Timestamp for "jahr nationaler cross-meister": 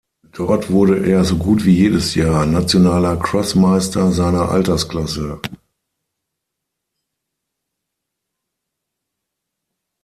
2.15-4.11